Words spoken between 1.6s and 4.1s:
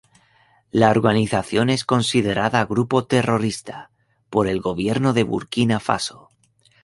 es considerada grupo terrorista